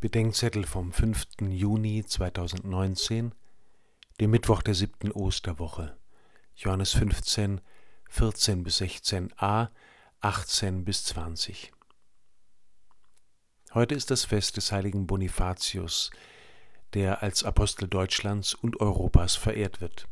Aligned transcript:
Bedenkzettel 0.00 0.64
vom 0.64 0.92
5. 0.92 1.26
Juni 1.50 2.02
2019, 2.06 3.34
dem 4.18 4.30
Mittwoch 4.30 4.62
der 4.62 4.74
siebten 4.74 5.12
Osterwoche, 5.12 5.94
Johannes 6.56 6.92
15, 6.94 7.60
14 8.08 8.62
bis 8.62 8.80
16a, 8.80 9.68
18 10.20 10.86
bis 10.86 11.04
20. 11.04 11.72
Heute 13.74 13.94
ist 13.94 14.10
das 14.10 14.24
Fest 14.24 14.56
des 14.56 14.72
heiligen 14.72 15.06
Bonifatius, 15.06 16.10
der 16.94 17.22
als 17.22 17.44
Apostel 17.44 17.86
Deutschlands 17.86 18.54
und 18.54 18.80
Europas 18.80 19.36
verehrt 19.36 19.82
wird. 19.82 20.08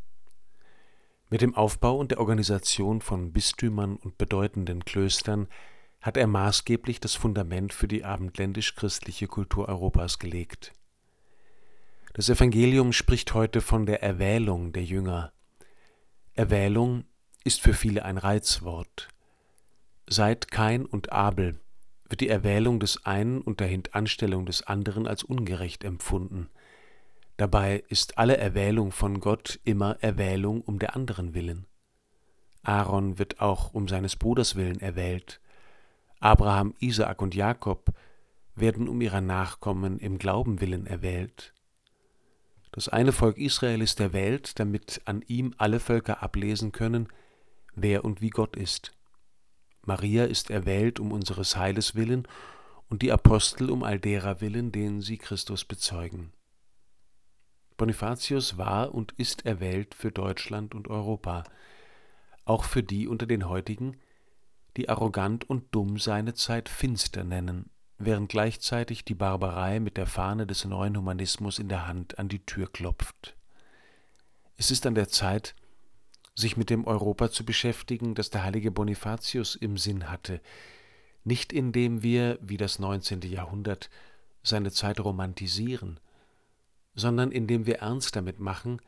Mit 1.31 1.41
dem 1.41 1.55
Aufbau 1.55 1.97
und 1.97 2.11
der 2.11 2.21
Organisation 2.21 3.01
von 3.01 3.33
Bistümern 3.33 3.97
und 3.97 4.19
bedeutenden 4.19 4.85
Klöstern 4.85 5.49
hat 6.09 6.17
er 6.17 6.27
maßgeblich 6.27 7.01
das 7.01 7.15
Fundament 7.15 7.75
für 7.75 7.87
die 7.87 8.03
abendländisch-christliche 8.03 9.27
Kultur 9.27 9.69
Europas 9.69 10.19
gelegt. 10.19 10.73
Das 12.15 12.31
Evangelium 12.31 12.95
spricht 12.95 13.35
heute 13.35 13.61
von 13.61 13.85
der 13.85 14.03
Erwählung 14.03 14.73
der 14.73 14.85
Jünger. 14.85 15.35
Erwählung 16.33 17.05
ist 17.45 17.61
für 17.61 17.75
viele 17.75 18.07
ein 18.07 18.17
Reizwort. 18.17 19.09
Seit 20.07 20.51
Kain 20.51 20.87
und 20.87 21.13
Abel 21.13 21.61
wird 22.09 22.23
die 22.23 22.31
Erwählung 22.31 22.81
des 22.81 23.05
einen 23.05 23.43
und 23.43 23.61
der 23.61 23.67
Hintanstellung 23.67 24.47
des 24.47 24.63
anderen 24.63 25.07
als 25.07 25.23
ungerecht 25.23 25.85
empfunden. 25.85 26.49
Dabei 27.37 27.85
ist 27.89 28.17
alle 28.17 28.39
Erwählung 28.39 28.93
von 28.93 29.21
Gott 29.21 29.61
immer 29.65 29.99
Erwählung 30.01 30.63
um 30.63 30.79
der 30.79 30.97
anderen 30.97 31.35
willen. 31.35 31.67
Aaron 32.63 33.19
wird 33.19 33.43
auch 33.43 33.75
um 33.75 33.89
seines 33.89 34.17
Bruders 34.17 34.57
willen 34.57 34.81
erwählt, 34.81 35.43
Abraham, 36.21 36.75
Isaak 36.81 37.23
und 37.23 37.35
Jakob 37.35 37.93
werden 38.55 38.89
um 38.89 39.01
ihrer 39.01 39.21
Nachkommen 39.21 39.99
im 39.99 40.19
Glauben 40.19 40.61
willen 40.61 40.87
erwählt. 40.87 41.55
Das 42.73 42.89
eine 42.89 43.13
Volk 43.13 43.39
Israel 43.39 43.81
ist 43.81 44.01
erwählt, 44.01 44.59
damit 44.59 45.01
an 45.05 45.23
ihm 45.27 45.55
alle 45.59 45.81
Völker 45.81 46.23
ablesen 46.23 46.73
können, 46.73 47.09
wer 47.75 48.05
und 48.05 48.21
wie 48.21 48.31
Gott 48.31 48.57
ist. 48.57 48.93
Maria 49.87 50.25
ist 50.25 50.51
erwählt 50.51 51.01
um 51.01 51.13
unseres 51.13 51.57
Heiles 51.57 51.95
willen 51.95 52.27
und 52.91 53.03
die 53.03 53.13
Apostel 53.13 53.71
um 53.71 53.83
all 53.83 53.99
derer 53.99 54.41
willen, 54.41 54.73
denen 54.73 55.01
sie 55.01 55.19
Christus 55.19 55.65
bezeugen. 55.65 56.33
Bonifatius 57.77 58.59
war 58.59 58.93
und 58.93 59.13
ist 59.13 59.47
erwählt 59.47 59.95
für 59.95 60.11
Deutschland 60.11 60.75
und 60.75 60.89
Europa, 60.89 61.45
auch 62.45 62.65
für 62.65 62.83
die 62.83 63.07
unter 63.07 63.27
den 63.27 63.49
heutigen, 63.49 63.97
die 64.79 64.89
arrogant 64.89 65.51
und 65.51 65.75
dumm 65.75 65.99
seine 65.99 66.35
Zeit 66.35 66.69
finster 66.69 67.25
nennen, 67.25 67.69
während 67.99 68.29
gleichzeitig 68.29 69.05
die 69.05 69.17
Barbarei 69.17 69.81
mit 69.81 69.97
der 69.97 70.07
Fahne 70.07 70.47
des 70.47 70.65
neuen 70.65 70.97
Humanismus 70.97 71.59
in 71.59 71.69
der 71.69 71.89
Hand 71.89 72.21
an 72.21 72.29
die 72.29 72.47
Tür 72.47 72.71
klopft. 72.71 73.37
Es 74.57 74.71
ist 74.71 74.87
an 74.87 74.95
der 74.95 75.09
Zeit, 75.09 75.57
sich 76.37 76.57
mit 76.57 76.71
dem 76.71 76.87
Europa 76.87 77.33
zu 77.33 77.45
beschäftigen, 77.45 78.15
das 78.15 78.31
der 78.31 78.45
heilige 78.45 78.71
Bonifatius 78.71 79.57
im 79.57 79.77
Sinn 79.77 80.09
hatte, 80.09 80.41
nicht 81.25 81.53
indem 81.53 82.05
wir, 82.05 82.39
wie 82.41 82.57
das 82.57 82.79
19. 82.79 83.23
Jahrhundert, 83.23 83.91
seine 84.45 84.71
Zeit 84.71 85.01
romantisieren, 85.01 85.99
sondern 86.95 87.33
indem 87.33 87.67
wir 87.67 87.81
ernst 87.81 88.15
damit 88.15 88.39
machen, 88.39 88.81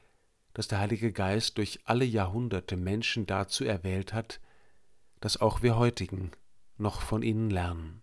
dass 0.55 0.69
der 0.69 0.79
Heilige 0.79 1.11
Geist 1.11 1.59
durch 1.59 1.81
alle 1.85 2.05
Jahrhunderte 2.05 2.77
Menschen 2.77 3.27
dazu 3.27 3.65
erwählt 3.65 4.13
hat, 4.13 4.39
dass 5.21 5.41
auch 5.41 5.63
wir 5.63 5.77
heutigen 5.77 6.31
noch 6.77 7.01
von 7.03 7.23
ihnen 7.23 7.51
lernen. 7.51 8.03